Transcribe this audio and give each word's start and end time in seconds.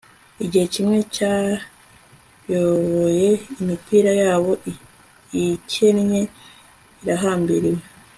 Igihe 0.45 0.65
kimwe 0.73 0.97
cyayoboye 1.15 3.29
imipira 3.59 4.11
yabo 4.21 4.51
ikennye 5.43 6.21
irahambiriwe 7.01 7.81